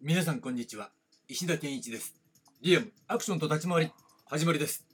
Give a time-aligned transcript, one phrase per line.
[0.00, 0.90] 皆さんこんにちは。
[1.26, 2.14] 石田健一です。
[2.62, 3.92] リアムアクションと立ち回り
[4.26, 4.86] 始まりです。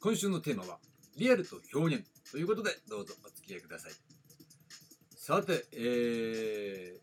[0.00, 0.80] 今週のテーマは
[1.16, 3.92] リアルと表現ということでどうぞお付き合いください。
[5.14, 6.98] さて、えー、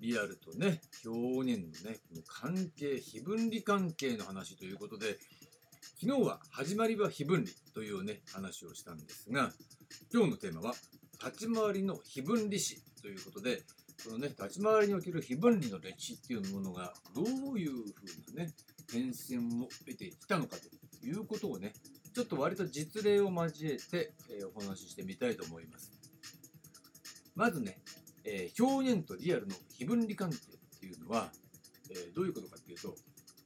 [0.00, 5.18] リアルとね表現のねこの関係非分離関係の話ということで
[6.00, 9.50] 昨日は始まりは非分離というね話をしたんですが
[10.10, 10.74] 今日のテーマは
[11.22, 13.60] 立ち回りの非分離史ということで
[13.98, 18.52] そのね、立ち回りにおける非分離の歴史っていうものがどういうふうなね、
[18.90, 21.72] 変遷を得てきたのかということをね、
[22.14, 25.92] ちょっと割と実例を交えて、えー、お話ししてみたいと思います。
[27.34, 27.80] まずね、
[28.24, 31.32] えー、表現とリアルの非分離関係っていうのは、
[31.90, 32.94] えー、どういうことかっていうと、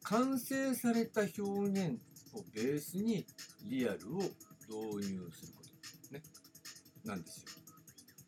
[0.03, 2.01] 完成された表現
[2.33, 3.27] をベースに
[3.63, 4.21] リアルを
[4.69, 5.63] 導入するこ
[6.09, 6.23] と、ね、
[7.05, 7.56] なんですよ。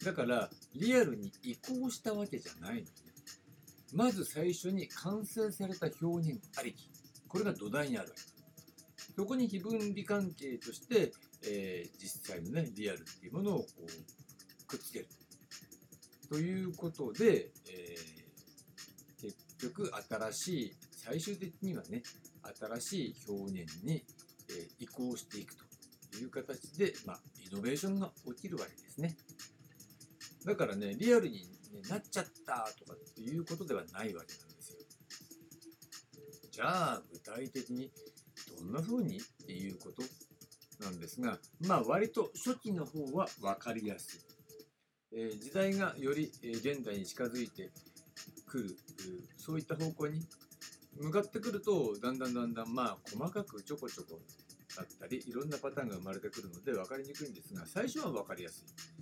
[0.08, 2.86] だからリアルに移行したわけじゃないのね。
[3.92, 6.88] まず最初に完成された表現ありき。
[7.28, 8.22] これが土台にあるわけ。
[9.14, 11.12] そこに非分離関係として、
[11.44, 15.08] えー、実際のね、リアルっていうものをこうくっつける。
[16.30, 22.02] ということで、えー、結局新しい、最終的にはね、
[22.58, 24.02] 新しい表現に、
[24.48, 25.54] えー、移行していく
[26.10, 29.14] という形で、まあ、イノベーションが起きるわけですね。
[30.48, 31.40] だからね、リアルに、
[31.74, 34.78] ね、なっちゃったとかっていうことではないわけなんですよ。
[36.50, 37.92] じゃあ、具体的に
[38.58, 40.02] どんな風にっていうこと
[40.82, 44.20] なんですが、まあ割と初期の方は分かりやすい。
[45.12, 47.70] えー、時代がより現代に近づいて
[48.46, 48.76] くる、
[49.36, 50.26] そういった方向に
[50.96, 54.18] 向かってくると、だんだんだんだんまあ細かくちょこちょこ
[54.74, 58.97] だったり、いろんなパターンが生まれてくるので分かりにくいんですが、最初は分かりやすい。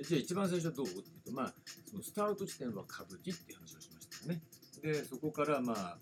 [0.00, 1.54] じゃあ一番最初はどうっていうと、まあ、
[1.90, 4.42] そのスタート地点は歌舞伎っていう話をしましたよね。
[4.82, 5.98] で、そこからまあ、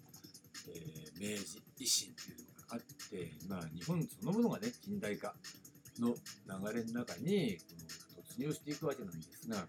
[0.69, 5.35] えー、明治維新っていうのがあって、まあ、日本そのものがね、近代化
[5.99, 7.65] の流れの中にこ
[8.17, 9.67] の突入していくわけなんですが、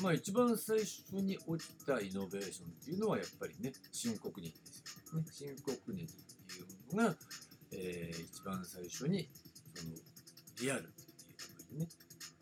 [0.00, 1.44] まあ一番最初に起
[1.78, 5.26] きたイノベーションっていうのはやっぱりね、新国認ですよね。
[5.30, 6.62] 新国認ってい
[6.92, 7.14] うのが、
[7.72, 9.28] えー、一番最初に
[9.74, 9.94] その
[10.62, 11.88] リアルっていうところにね、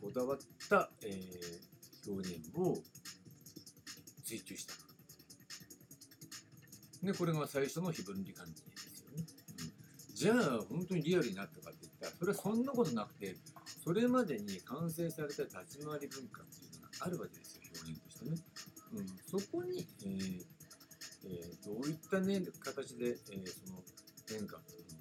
[0.00, 0.38] こだわっ、
[1.02, 2.78] えー、表現を
[4.24, 4.74] 追求した。
[7.02, 9.24] で、これが最初の非分離関係ですよね。
[10.10, 13.36] うん、じゃあ、本当にリアルになったかって言ったら、それはそんなことなくて、
[13.82, 18.36] それまでに完成された立ち回り文化っていうのがあるわけですよ、表現としてね。
[18.92, 20.44] うん、そこに、えー
[21.24, 23.82] えー、どういったね、形で、えー、その
[24.28, 25.00] 変化っていうのを、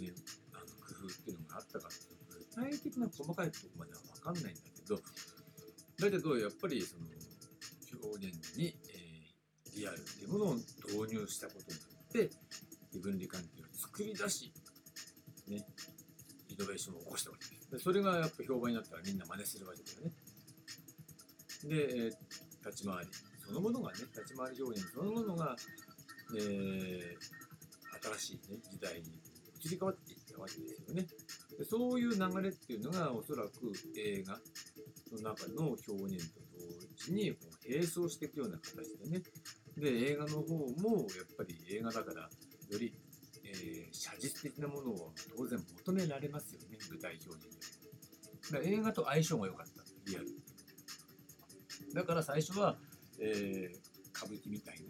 [0.00, 0.14] ね、
[0.52, 7.06] あの工夫っていうのがあったかっていう具体的な細かいところまでは分かんないんだけど、だけどやっぱりその
[8.04, 12.30] 表現に、えー、リアルっていうものを導入したことによって
[12.92, 14.52] 異分離関係を作り出し、
[15.48, 15.66] ね、
[16.48, 17.70] イノベーションを起こしたわけです。
[17.70, 20.12] でそれがやっぱ評判になったらみんな真似するわけだよね。
[21.64, 23.10] で、えー、立ち回り
[23.46, 25.56] そのものがね、立ち回り表現そのものが、
[26.36, 29.20] えー、新しい、ね、時代に
[29.66, 31.06] 移り変わっていったわけですよね。
[31.58, 34.38] でそういう流れっていうのがおそらく映画
[35.12, 39.22] の中の表現と同時にこう並走していくような形でね
[39.76, 42.92] で映画の方もやっぱり映画だからより、
[43.44, 47.76] えー、写実的なものを当然求められますよね舞台表現で
[48.52, 50.26] だから映画と相性が良かったリアル
[51.94, 52.76] だから最初は、
[53.20, 54.82] えー、歌舞伎みたいな、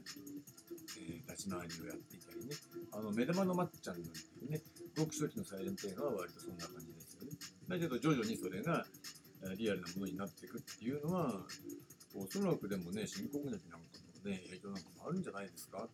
[0.97, 2.57] えー、立ち回りをやっていたりね
[2.93, 4.61] あの目玉のまっちゃんなんていうね
[4.97, 7.37] ごく初期のサイレント映画は割とそんな感じですよね。
[7.69, 8.87] だけど徐々にそれが
[9.59, 11.45] リアルなものになっていくっていうのは、
[12.17, 13.87] おそらくでもね、新国熱なんか
[14.25, 15.85] のね、影響なんかもあるんじゃないですか？
[15.85, 15.89] っ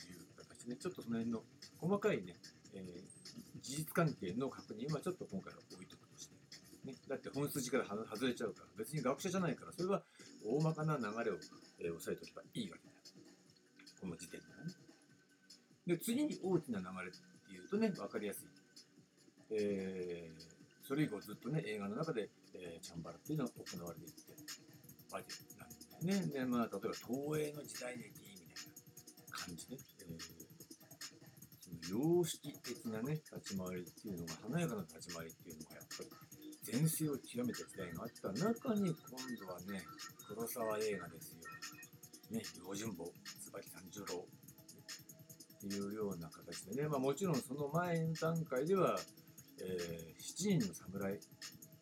[0.00, 1.42] ていう形で、ちょっとその辺の
[1.78, 2.34] 細かいね、
[2.74, 6.34] えー、事実関係の確認はちょっと今回は置いとくとして。
[6.84, 10.02] ね、だって本筋から外れちゃうから、別に学者じゃないから、それは
[10.44, 11.36] 大まかな流れを、
[11.78, 12.95] えー、押さえておけばいいわけだ。
[14.00, 14.74] この時点ではね。
[15.86, 18.48] で、次に大きな流れっていうとね、分かりやすい。
[19.50, 24.32] えー、それ以降ずっとね、映画の中で、えー、チャンバラっていうのは行われていって
[25.12, 26.32] わけなんだよね。
[26.32, 28.62] で、まあ、例えば東映の時代劇みたい
[29.30, 30.22] な感じで、えー、
[31.62, 36.10] その様式的なね、立ち回りっていうのが、華やかな立ち回りっていうのがやっぱり
[36.64, 39.86] 全盛を極めた時代があった中に、今度はね、
[40.26, 41.38] 黒沢映画ですよ。
[42.30, 43.06] ね、用心棒、
[43.62, 44.24] 椿三十郎。
[45.56, 48.98] っていうような形でね、まあ、もちろんその前の段階では、
[49.60, 51.18] えー、7人の侍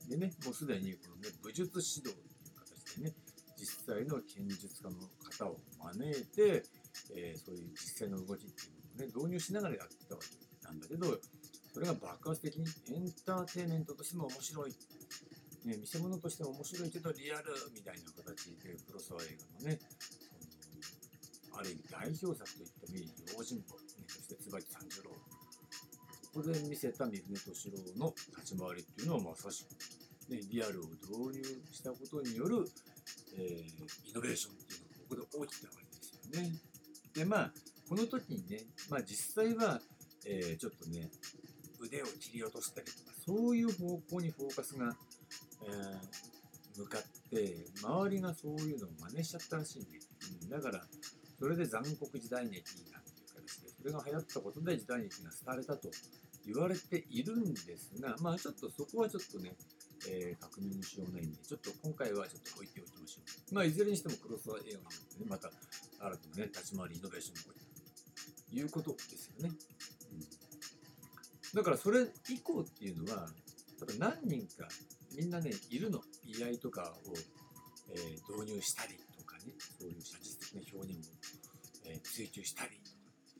[0.08, 3.14] でね、もうすでにこの、ね、武術指導っていう形でね、
[3.58, 6.62] 実際の剣術家の方を招いて、
[7.16, 11.18] えーそういう実際の動きっていうのをね導入しながらやってたわけなんだけど
[11.72, 14.70] それが爆発的にエンターテインメントとしても面白い、
[15.66, 19.26] ね、見せ物としても面白いけどリアルみたいな形で黒沢映
[19.58, 19.80] 画のね
[21.56, 32.66] ある意味代表作と言ってもいい用心棒、ね、そして椿三十郎ここで見せた三船敏郎の立ち回りっていうのはまさしく、ね、リアルを導入したことによる、
[33.38, 36.52] えーイノベーションっていうのがここで起きたわけですよね。
[37.14, 37.52] でまあ
[37.88, 39.80] この時にね、まあ、実際は、
[40.26, 41.10] えーちょっとね
[41.80, 44.96] 腕を切り落としたりとかそういう方向にフォーカスが、
[45.66, 46.34] えー
[46.76, 49.86] 向かって周りがそういうのを真似しちゃったらしいね、
[50.42, 50.82] うん、だから
[51.38, 55.90] それで残酷時代劇なんていう形ですねそれが流行ったことで時代劇が廃れたと
[56.46, 59.54] 言われているんですがまあちょっとそこはちょっとね、
[60.08, 67.80] えー確認しようないんでちょっと今回はちょっと置いておきましょうまあいずれにしても黒沢映画によってねまた新たなね立ち回りイノベーションが起きた
[68.50, 69.50] ということですよね、
[70.12, 73.26] うん、だからそれ以降っていうのは
[73.80, 74.68] 多分何人か
[75.16, 76.00] みんなねいるの。
[76.26, 77.12] 居合とかを、
[77.90, 81.12] えー導入したりとかねそういう写実的な表現を、
[81.86, 82.80] えー追求したり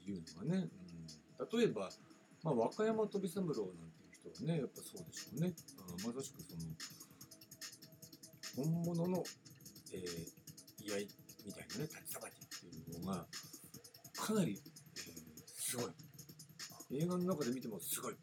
[0.05, 0.69] というのはね、
[1.41, 1.91] うん、例えば、
[2.43, 3.56] まあ、和歌山飛三郎なん
[3.91, 5.55] ていう人はねやっぱそうでしょうね。
[5.79, 6.62] あのまさしくその
[8.67, 9.25] 本物の、
[9.93, 10.05] えー、
[10.85, 10.96] 居合
[11.44, 13.26] みたいなね立ちさばきっていうのが
[14.17, 14.61] かなり、
[14.97, 15.05] えー
[15.56, 15.93] すごい。
[16.93, 18.19] 映画の中で見てもすごい、ね、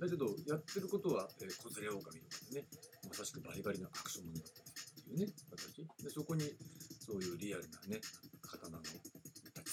[0.00, 2.14] だけどやってることは、えー、子連れ狼とか
[2.50, 2.66] でね
[3.08, 4.70] まさしくバリバリなアクションものだったり
[5.02, 5.86] っていうね形。
[6.02, 6.56] でそこに
[7.04, 8.00] そういうリアルなね
[8.40, 8.82] 刀の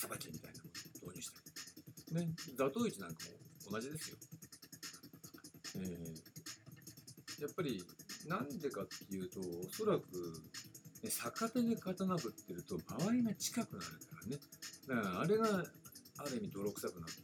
[0.04, 1.40] さばきみたいなものを導入した
[2.12, 2.36] りね。
[2.58, 3.24] 座頭市なんか
[3.72, 4.18] も同じですよ。
[5.78, 6.34] えー
[7.42, 7.84] やっぱり
[8.28, 10.04] なんでかっていうとおそらく、
[11.04, 14.38] ね、逆手で刀振ってると周りが近くなるからね。
[14.88, 17.16] だからあれがある意味泥臭くなった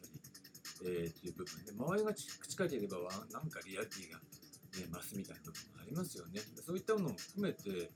[0.84, 1.64] り、えーっていう部分。
[1.66, 6.40] で周りが近ければわなんかリアリティが、ね、増すみたいな部分がありますよね。
[6.56, 7.92] でそういったものも含めて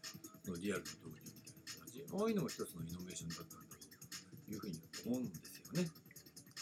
[0.45, 2.23] そのリアルの導入みたいな形。
[2.23, 3.62] ああいうのも一つのイノベーションだった
[4.53, 5.89] いうふうに思うんですよね。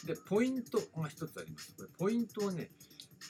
[0.05, 1.75] でポイントが一つあります。
[1.75, 2.69] これポイントはね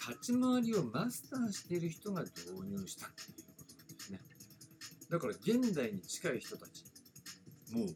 [0.08, 4.20] 立ち回りをマスターしている人が導入したっていうことなんですね。
[5.10, 6.86] だから現代に近い人たち
[7.74, 7.88] もう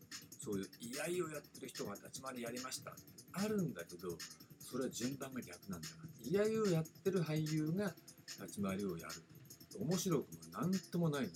[0.43, 2.91] そういう居合をやってる人が立ち回りやりました。
[2.91, 3.01] って
[3.33, 4.09] あるんだけど
[4.59, 7.93] それは順番が逆なんだから居合をやってる俳優が
[8.41, 9.13] 立ち回りをやる。
[9.79, 11.33] 面白くも何ともないのね。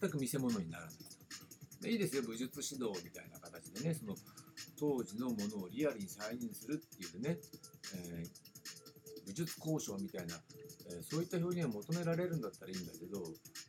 [0.00, 0.94] 全く見せ物にならない。
[1.80, 4.14] でいいですよ武術指導みたいな形でねその
[4.78, 7.38] 当時のものをリアルに再現するっていうね、
[7.94, 8.28] えー
[9.26, 10.36] 武術交渉みたいな、
[10.90, 13.20] えーそういった表現を求められるんだったらいいんだけど、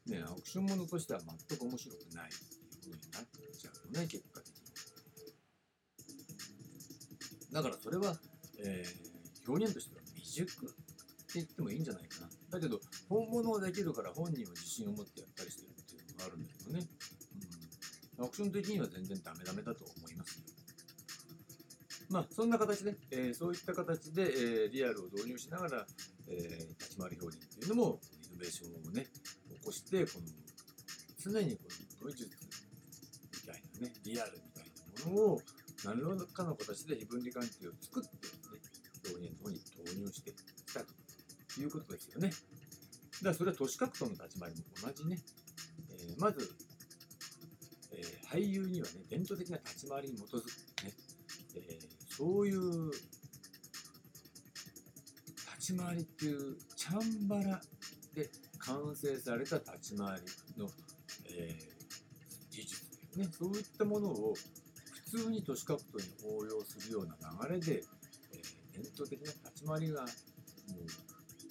[0.07, 2.31] ね、アクションものとしては全く面白くないっ
[2.79, 3.23] ていう風になっ
[3.57, 4.59] ちゃうよね結果的に。
[7.51, 8.15] だからそれは、
[8.63, 9.09] えー
[9.49, 10.75] 表現としては未熟って
[11.35, 12.29] 言ってもいいんじゃないかな。
[12.51, 12.79] だけど
[13.09, 16.85] 本物はできるから本人は自信を持ってやったりしてるっていうのがあるんだけどね、
[18.19, 19.98] うん、アクション的には全然ダメダメだと思
[22.09, 25.85] まあそんな形で、えーそういった形で、えーリアルを導入しながら、
[26.27, 29.05] えー立ち回り表現っていうのもイノベーションをね
[29.59, 30.25] 起こしてこの
[31.21, 31.63] 常にこ
[32.03, 34.65] の武術みたいなねリアルみたい
[35.05, 35.41] なものを
[35.85, 38.33] 何らかの形で非分離関係を作って、ね、
[39.05, 42.29] 表現の方に導入してきたということですよね。
[42.29, 45.19] だからそれは都市格闘の立ち回りも同じね、
[45.91, 46.49] えーまず、
[47.91, 50.45] えー俳優にはね伝統的な立ち回りに基づく
[50.85, 50.93] ね、
[51.55, 52.97] えーそういう立
[55.73, 57.61] ち回りっていうチャンバラ
[58.13, 60.69] で完成された立ち回りの、
[61.29, 61.79] えー
[62.51, 63.33] 技術だよね。
[63.39, 64.33] そういったものを
[65.13, 67.15] 普通に都市格闘に応用するような
[67.47, 67.83] 流れで、
[68.33, 70.09] えー伝統的な立ち回りがもう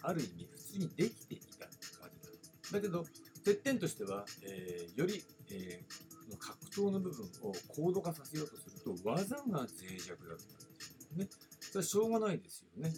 [0.03, 1.71] ある意味普通にできていたわ
[2.11, 2.79] けだ。
[2.79, 3.07] だけど
[3.43, 9.67] 欠点としては、えーより、えー格闘の部分を高度化させようとすると技が脆
[9.99, 11.29] 弱だったっていうね。
[11.61, 12.93] それはしょうがないですよね。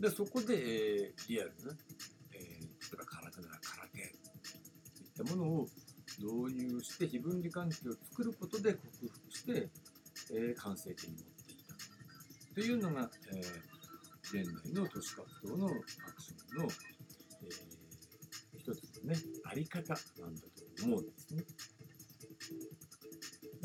[0.00, 1.72] でそこで、えーリアルな、
[2.32, 5.66] えー、例えば空手なら空手といったものを
[6.18, 9.70] 導入して非分離関係を作ることで克服して、
[10.32, 11.74] えー完成形に持っていた。
[12.54, 13.40] というのが、えー
[14.28, 15.76] 現代の都市格闘のアク
[16.20, 17.76] ションの、えー
[18.58, 21.44] 一つのねあり方なんだと思うんですね。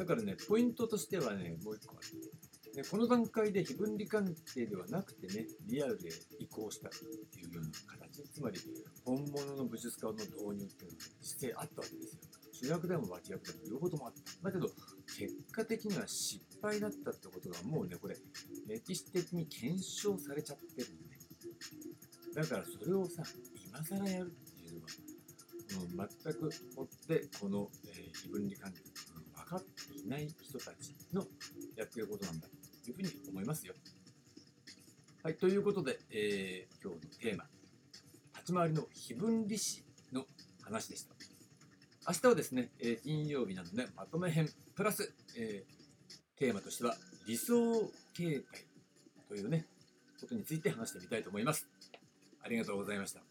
[0.01, 8.24] だからねポイントとしてはねもう一個ある、ね、この段階で非分離関係ではなくてねリアルで移行したっていうような形。
[8.34, 8.60] つまり
[9.05, 10.25] 本物の武術家の導
[10.58, 12.22] 入っていうのが実際あったわけですよ。
[12.51, 14.50] 主役でも脇役でも両方ともあった。
[14.50, 14.67] だけど
[15.05, 18.15] 結果的には失敗だったってことがもうねこれ
[18.67, 21.20] 歴史的に検証されちゃってるのね。
[22.34, 23.22] だからそれをさ
[23.67, 24.81] 今更やるっていう
[25.96, 28.90] のは、う、全くもってこの、えー、非分離管理、うん、分かって
[30.03, 31.25] いない人たちの
[31.75, 32.48] やってることなんだ
[32.84, 33.74] というふうに思いますよ。
[35.24, 37.46] はいということで、えー、今日のテーマ
[38.34, 40.25] 立ち回りの非分離史の
[40.63, 41.15] 話でした。
[42.08, 46.96] 明日はですね、えー、金曜日なのでまとめ編プラス、えー、テーマとしては
[47.27, 47.53] 理想
[48.13, 48.65] 形態
[49.29, 49.67] というね
[50.20, 51.67] ことについて話してみたいと思います。
[52.43, 53.30] ありがとうございました。